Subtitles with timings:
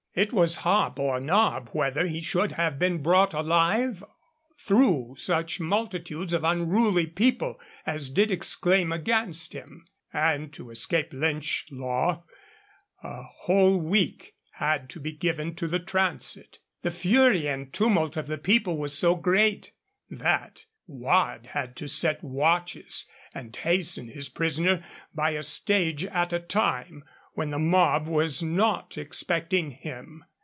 [0.13, 4.03] 'It was hob or nob whether he should have been brought alive
[4.57, 11.65] through such multitudes of unruly people as did exclaim against him;' and to escape Lynch
[11.71, 12.25] law
[13.01, 16.59] a whole week had to be given to the transit.
[16.81, 19.71] 'The fury and tumult of the people was so great'
[20.09, 24.83] that Waad had to set watches, and hasten his prisoner
[25.15, 30.21] by a stage at a time, when the mob was not expecting him.